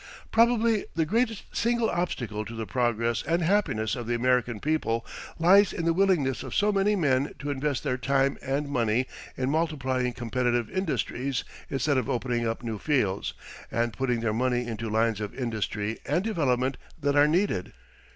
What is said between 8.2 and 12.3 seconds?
and money in multiplying competitive industries instead of